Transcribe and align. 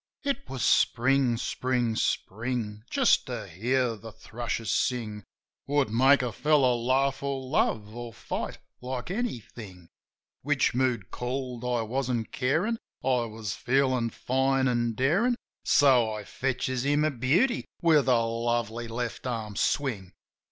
It 0.23 0.49
was 0.49 0.63
Spring, 0.63 1.37
Spring, 1.37 1.95
Spring! 1.95 2.81
Just 2.89 3.27
to 3.27 3.47
hear 3.47 3.95
the 3.95 4.11
thrushes 4.11 4.71
sing 4.73 5.23
Would 5.67 5.91
make 5.91 6.23
a 6.23 6.31
fellozv 6.31 6.83
laugh, 6.83 7.21
or 7.21 7.39
love, 7.47 7.95
or 7.95 8.11
fight 8.11 8.57
like 8.81 9.11
anything. 9.11 9.89
Which 10.41 10.73
mood 10.73 11.11
called 11.11 11.63
I 11.63 11.83
wasn't 11.83 12.31
carin'; 12.31 12.79
I 13.03 13.25
was 13.25 13.53
feelin' 13.53 14.09
fine 14.09 14.67
an' 14.67 14.95
darin'; 14.95 15.35
So 15.63 16.11
I 16.11 16.23
fetches 16.23 16.83
him 16.83 17.03
a 17.03 17.11
beauty 17.11 17.65
with 17.79 18.07
a 18.07 18.21
lovely 18.23 18.87
left 18.87 19.27
arm 19.27 19.55
swing. 19.55 20.13